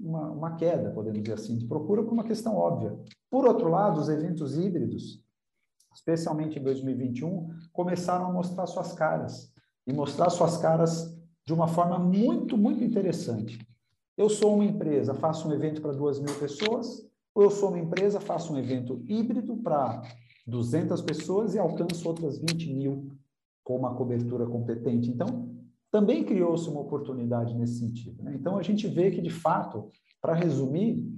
[0.00, 2.96] uma, uma, queda, podemos dizer assim, de procura por uma questão óbvia.
[3.28, 5.22] Por outro lado, os eventos híbridos,
[5.94, 9.52] especialmente em 2021, começaram a mostrar suas caras
[9.86, 13.58] e mostrar suas caras de uma forma muito, muito interessante.
[14.18, 17.78] Eu sou uma empresa, faço um evento para duas mil pessoas, ou eu sou uma
[17.78, 20.02] empresa, faço um evento híbrido para
[20.44, 23.12] 200 pessoas e alcanço outras 20 mil
[23.62, 25.08] com uma cobertura competente.
[25.08, 25.54] Então,
[25.88, 28.20] também criou-se uma oportunidade nesse sentido.
[28.24, 28.34] Né?
[28.34, 29.88] Então, a gente vê que, de fato,
[30.20, 31.08] para resumir,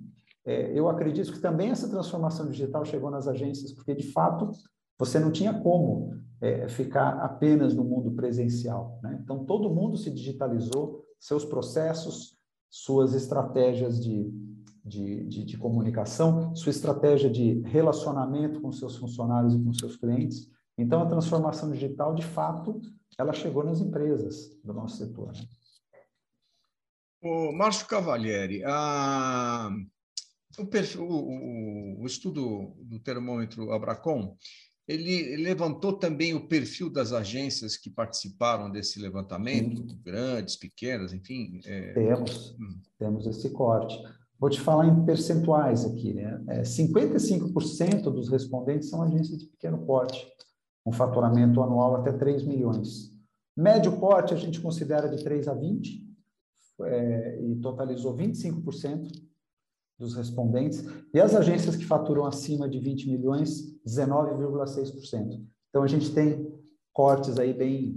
[0.45, 4.51] é, eu acredito que também essa transformação digital chegou nas agências, porque, de fato,
[4.99, 8.99] você não tinha como é, ficar apenas no mundo presencial.
[9.03, 9.19] Né?
[9.25, 12.39] Então, todo mundo se digitalizou, seus processos,
[12.71, 14.31] suas estratégias de,
[14.85, 20.49] de, de, de, comunicação, sua estratégia de relacionamento com seus funcionários e com seus clientes.
[20.79, 22.81] Então, a transformação digital, de fato,
[23.19, 25.33] ela chegou nas empresas do nosso setor.
[25.33, 25.45] Né?
[27.23, 29.69] O Márcio Cavalieri, a,
[30.59, 30.63] o,
[31.03, 34.37] o, o, estudo do termômetro Abracom
[34.91, 39.99] ele levantou também o perfil das agências que participaram desse levantamento, Sim.
[40.05, 41.61] grandes, pequenas, enfim.
[41.65, 41.93] É...
[41.93, 42.81] Temos, hum.
[42.99, 43.97] temos esse corte.
[44.39, 46.43] Vou te falar em percentuais aqui, né?
[46.49, 50.27] É, 55% dos respondentes são agências de pequeno porte,
[50.83, 53.11] com faturamento anual até 3 milhões.
[53.57, 56.11] Médio porte a gente considera de 3 a 20,
[56.83, 59.30] é, e totalizou 25%
[60.01, 60.83] dos respondentes,
[61.13, 65.45] e as agências que faturam acima de 20 milhões, 19,6%.
[65.69, 66.51] Então, a gente tem
[66.91, 67.97] cortes aí bem,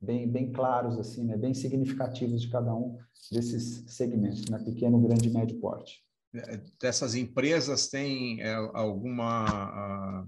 [0.00, 1.36] bem, bem claros, assim, né?
[1.36, 2.98] bem significativos de cada um
[3.30, 4.58] desses segmentos, né?
[4.58, 6.02] pequeno, grande e médio porte.
[6.34, 10.26] É, dessas empresas tem é, alguma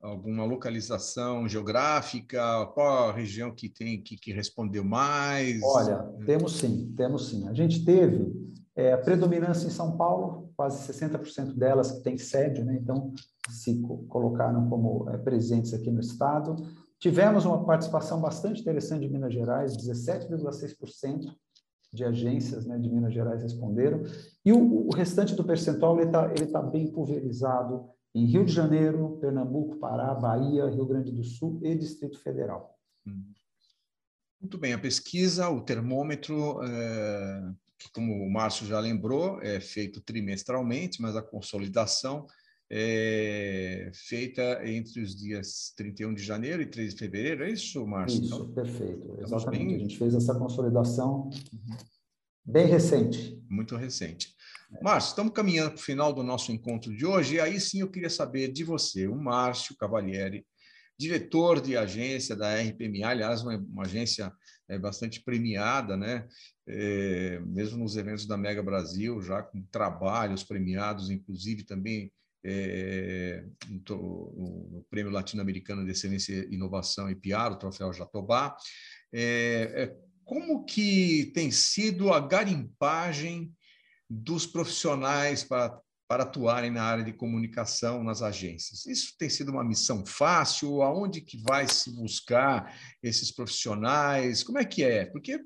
[0.00, 2.66] alguma localização geográfica?
[2.74, 5.60] Qual a região que tem que, que respondeu mais?
[5.62, 7.48] Olha, temos sim, temos sim.
[7.48, 8.30] A gente teve
[8.76, 12.76] é, predominância em São Paulo, quase 60% delas que tem sede, né?
[12.80, 13.12] então
[13.48, 16.56] se colocaram como é, presentes aqui no estado.
[16.98, 21.32] Tivemos uma participação bastante interessante de Minas Gerais, 17,6%
[21.92, 24.02] de agências né, de Minas Gerais responderam,
[24.44, 29.18] e o, o restante do percentual está ele tá bem pulverizado em Rio de Janeiro,
[29.20, 32.76] Pernambuco, Pará, Bahia, Rio Grande do Sul e Distrito Federal.
[33.06, 33.32] Hum.
[34.40, 37.52] Muito bem, a pesquisa, o termômetro, é,
[37.84, 42.26] que como o Márcio já lembrou, é feito trimestralmente, mas a consolidação
[42.70, 48.22] é feita entre os dias 31 de janeiro e 3 de fevereiro, é isso, Márcio?
[48.22, 49.66] Isso, então, perfeito, exatamente.
[49.66, 49.76] Bem...
[49.76, 51.76] A gente fez essa consolidação uhum.
[52.44, 53.38] bem recente.
[53.50, 54.34] Muito recente.
[54.82, 57.90] Márcio, estamos caminhando para o final do nosso encontro de hoje, e aí sim eu
[57.90, 60.44] queria saber de você, o Márcio Cavalieri,
[60.98, 64.32] diretor de agência da RPMA, aliás, uma, uma agência
[64.68, 66.26] é, bastante premiada, né?
[66.66, 72.10] É, mesmo nos eventos da Mega Brasil, já com trabalhos premiados, inclusive também
[72.44, 73.44] é,
[73.88, 78.54] no, Prêmio Latino-Americano de Excelência Inovação e PR, o Troféu Jatobá.
[79.12, 83.52] É, é, como que tem sido a garimpagem
[84.08, 85.78] dos profissionais para,
[86.14, 88.86] para atuarem na área de comunicação nas agências.
[88.86, 90.80] Isso tem sido uma missão fácil?
[90.80, 92.72] Aonde que vai se buscar
[93.02, 94.44] esses profissionais?
[94.44, 95.06] Como é que é?
[95.06, 95.40] Porque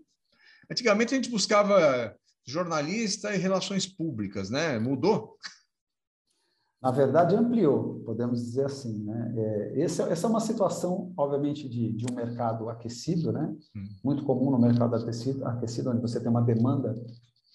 [0.71, 2.15] antigamente a gente buscava
[2.47, 4.79] jornalista e relações públicas, né?
[4.79, 5.39] Mudou?
[6.83, 9.05] Na verdade, ampliou, podemos dizer assim.
[9.05, 9.35] Né?
[9.39, 13.57] É, essa, essa é uma situação, obviamente, de, de um mercado aquecido, né?
[13.75, 13.89] Hum.
[14.05, 16.95] muito comum no mercado aquecido, aquecido, onde você tem uma demanda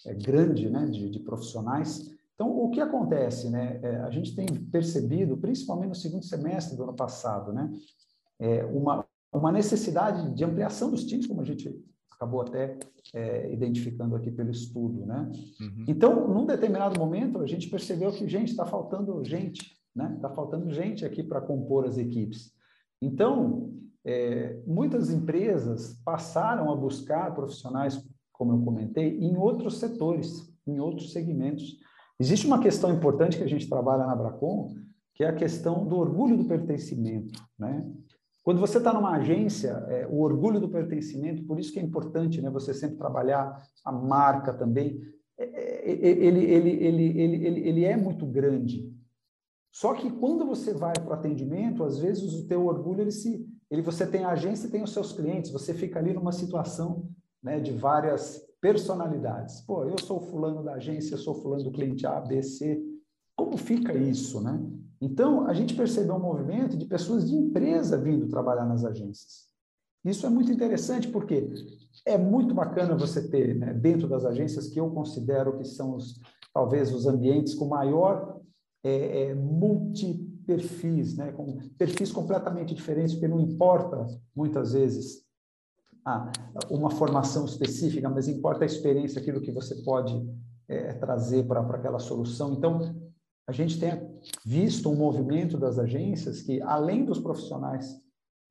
[0.06, 2.13] é, grande né, de, de, profissionais.
[2.36, 3.50] Então, o que acontece?
[3.50, 7.72] Né, é, a gente tem percebido, principalmente no segundo semestre do ano passado, né,
[8.40, 11.74] é, uma, uma necessidade de ampliação dos times, como a gente
[12.12, 12.78] acabou até
[13.14, 15.06] é, identificando aqui pelo estudo.
[15.06, 15.32] Né?
[15.60, 15.86] Uhum.
[15.88, 20.14] Então, num determinado momento, a gente percebeu que, gente, está faltando gente, né?
[20.16, 22.52] Está faltando gente aqui para compor as equipes.
[23.02, 23.72] Então,
[24.06, 31.14] é, muitas empresas passaram a buscar profissionais como eu comentei, em outros setores, em outros
[31.14, 31.78] segmentos.
[32.24, 34.74] Existe uma questão importante que a gente trabalha na Bracon,
[35.14, 37.34] que é a questão do orgulho do pertencimento.
[37.60, 37.86] Né?
[38.42, 42.42] Quando você está numa agência, é, o orgulho do pertencimento, por isso que é importante
[42.42, 45.02] né, você sempre trabalhar a marca também,
[45.38, 48.90] é, é, é ele, ele, ele, ele, ele, ele é muito grande.
[49.70, 53.46] Só que quando você vai para o atendimento, às vezes o teu orgulho, ele se,
[53.70, 57.06] ele, você tem a agência tem os seus clientes, você fica ali numa situação
[57.44, 59.60] né, de várias personalidades.
[59.60, 62.82] Pô, eu sou fulano da agência, eu sou fulano do cliente A, B, C.
[63.36, 64.58] Como fica isso, né?
[65.02, 69.50] Então, a gente percebeu um movimento de pessoas de empresa vindo trabalhar nas agências.
[70.06, 71.50] Isso é muito interessante porque
[72.06, 76.22] é muito bacana você ter, né, dentro das agências, que eu considero que são os,
[76.54, 78.40] talvez os ambientes com maior
[78.82, 85.23] é, é, multiperfis, né, com perfis completamente diferentes, porque não importa, muitas vezes,
[86.06, 86.32] ah,
[86.70, 90.14] uma formação específica, mas importa a experiência, aquilo que você pode
[90.68, 92.54] é, trazer para aquela solução.
[92.54, 92.96] Então,
[93.48, 93.92] a gente tem
[94.46, 98.02] visto um movimento das agências que, além dos profissionais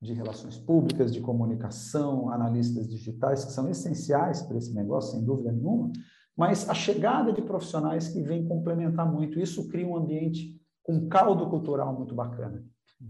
[0.01, 5.51] de relações públicas, de comunicação, analistas digitais, que são essenciais para esse negócio, sem dúvida
[5.51, 5.91] nenhuma,
[6.35, 9.39] mas a chegada de profissionais que vem complementar muito.
[9.39, 12.63] Isso cria um ambiente com caldo cultural muito bacana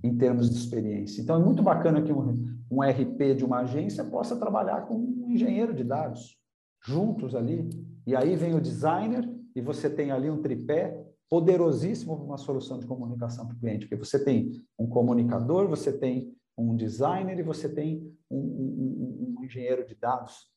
[0.04, 1.22] em termos de experiência.
[1.22, 5.32] Então, é muito bacana que um, um RP de uma agência possa trabalhar com um
[5.32, 6.38] engenheiro de dados,
[6.84, 7.70] juntos ali.
[8.06, 12.80] E aí vem o designer e você tem ali um tripé poderosíssimo para uma solução
[12.80, 17.44] de comunicação para o cliente, porque você tem um comunicador, você tem um designer e
[17.44, 20.48] você tem um, um, um engenheiro de dados.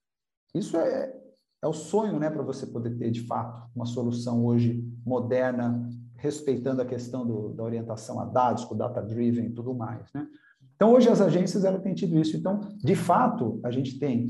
[0.55, 1.15] Isso é,
[1.63, 6.83] é o sonho né, para você poder ter, de fato, uma solução hoje moderna, respeitando
[6.83, 10.13] a questão do, da orientação a dados, com data-driven e tudo mais.
[10.13, 10.27] Né?
[10.75, 12.37] Então, hoje as agências ela têm tido isso.
[12.37, 14.29] Então, de fato, a gente tem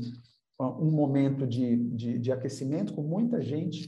[0.59, 3.85] um momento de, de, de aquecimento com muita gente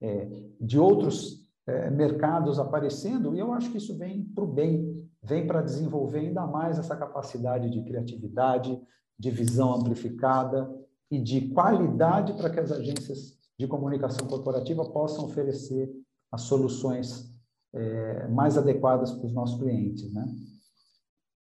[0.00, 0.28] é,
[0.60, 5.46] de outros é, mercados aparecendo, e eu acho que isso vem para o bem, vem
[5.46, 8.78] para desenvolver ainda mais essa capacidade de criatividade,
[9.18, 10.70] de visão amplificada
[11.10, 15.90] e de qualidade para que as agências de comunicação corporativa possam oferecer
[16.32, 17.30] as soluções
[17.74, 20.24] é, mais adequadas para os nossos clientes, né?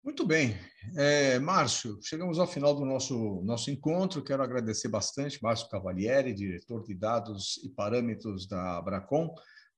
[0.04, 0.56] Muito bem.
[0.96, 4.24] É, Márcio, chegamos ao final do nosso, nosso encontro.
[4.24, 9.34] Quero agradecer bastante, Márcio Cavalieri, diretor de dados e parâmetros da Abracom,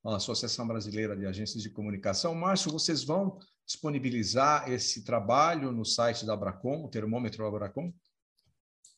[0.05, 2.35] a Associação Brasileira de Agências de Comunicação.
[2.35, 7.91] Márcio, vocês vão disponibilizar esse trabalho no site da Abracom, o termômetro Abracom?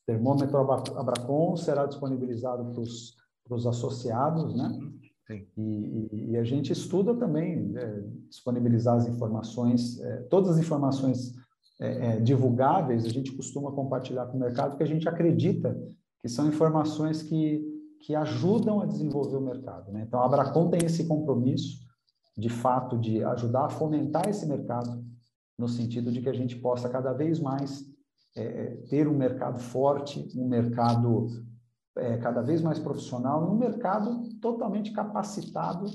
[0.05, 4.65] Termômetro Abracom será disponibilizado para os associados, né?
[4.65, 5.02] Uhum.
[5.29, 11.33] E, e, e, a gente estuda também é, disponibilizar as informações, é, todas as informações
[11.79, 15.77] é, é, divulgáveis, a gente costuma compartilhar com o mercado, porque a gente acredita
[16.21, 17.63] que são informações que,
[18.01, 19.91] que ajudam a desenvolver o mercado.
[19.91, 20.03] Né?
[20.07, 21.79] Então, a Abracom tem esse compromisso,
[22.37, 25.03] de fato, de ajudar a fomentar esse mercado,
[25.57, 27.85] no sentido de que a gente possa cada vez mais
[28.35, 31.27] é, é, ter um mercado forte, um mercado
[31.97, 35.85] é, cada vez mais profissional, um mercado totalmente capacitado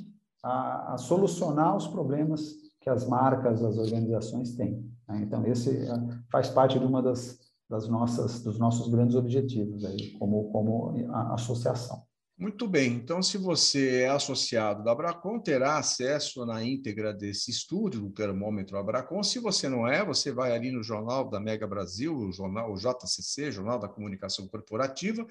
[0.42, 4.88] a, a, solucionar os problemas que as marcas, as organizações têm.
[5.08, 5.22] Né?
[5.22, 5.92] Então, esse é,
[6.30, 7.38] faz parte de uma das,
[7.68, 10.94] das nossas, dos nossos grandes objetivos aí, como, como
[11.32, 12.07] associação.
[12.40, 18.02] Muito bem, então se você é associado da Abracom, terá acesso na íntegra desse estúdio
[18.02, 19.24] do termômetro Abracom.
[19.24, 22.76] Se você não é, você vai ali no jornal da Mega Brasil, o jornal o
[22.76, 25.26] JCC, Jornal da Comunicação Corporativa.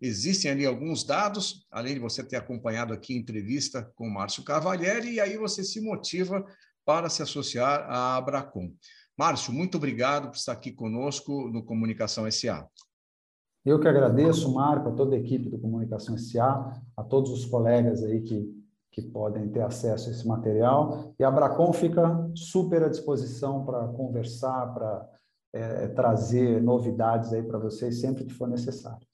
[0.00, 5.14] Existem ali alguns dados, além de você ter acompanhado aqui a entrevista com Márcio Cavalieri,
[5.14, 6.46] e aí você se motiva
[6.84, 8.72] para se associar à Abracom.
[9.18, 12.68] Márcio, muito obrigado por estar aqui conosco no Comunicação SA.
[13.64, 18.02] Eu que agradeço, Marco, a toda a equipe do Comunicação SA, a todos os colegas
[18.02, 18.52] aí que,
[18.90, 21.14] que podem ter acesso a esse material.
[21.18, 25.08] E a Bracon fica super à disposição para conversar, para
[25.52, 29.06] é, trazer novidades aí para vocês sempre que for necessário.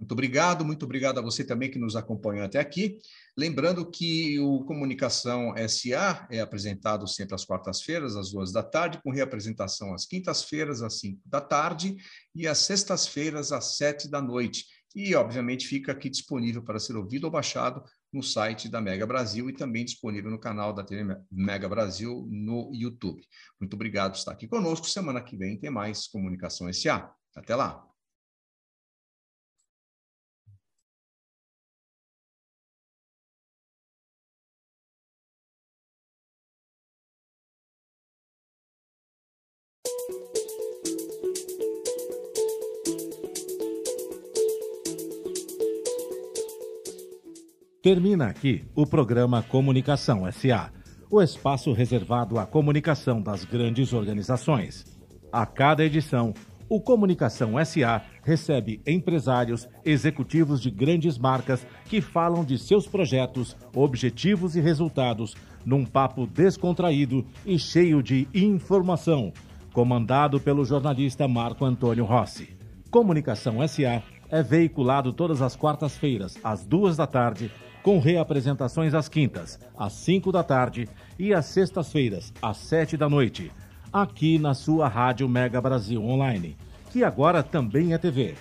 [0.00, 2.96] Muito obrigado, muito obrigado a você também que nos acompanhou até aqui.
[3.36, 9.10] Lembrando que o Comunicação SA é apresentado sempre às quartas-feiras, às duas da tarde, com
[9.10, 11.96] reapresentação às quintas-feiras, às cinco da tarde,
[12.34, 14.64] e às sextas-feiras, às sete da noite.
[14.96, 19.50] E, obviamente, fica aqui disponível para ser ouvido ou baixado no site da Mega Brasil
[19.50, 23.22] e também disponível no canal da TV Mega Brasil no YouTube.
[23.60, 24.88] Muito obrigado por estar aqui conosco.
[24.88, 27.12] Semana que vem tem mais Comunicação SA.
[27.36, 27.89] Até lá!
[47.82, 50.70] Termina aqui o programa Comunicação SA,
[51.10, 54.84] o espaço reservado à comunicação das grandes organizações.
[55.32, 56.34] A cada edição,
[56.68, 64.56] o Comunicação SA recebe empresários, executivos de grandes marcas que falam de seus projetos, objetivos
[64.56, 69.32] e resultados num papo descontraído e cheio de informação,
[69.72, 72.50] comandado pelo jornalista Marco Antônio Rossi.
[72.90, 77.50] Comunicação SA é veiculado todas as quartas-feiras, às duas da tarde,
[77.82, 83.50] com reapresentações às quintas, às 5 da tarde e às sextas-feiras, às 7 da noite,
[83.92, 86.56] aqui na sua Rádio Mega Brasil Online,
[86.90, 88.34] que agora também é TV.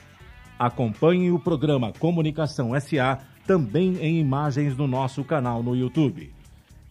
[0.57, 6.33] Acompanhe o programa Comunicação SA também em imagens no nosso canal no YouTube.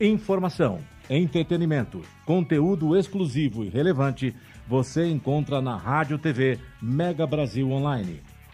[0.01, 0.78] Informação,
[1.11, 4.34] entretenimento, conteúdo exclusivo e relevante
[4.66, 8.20] você encontra na Rádio TV Mega Brasil Online,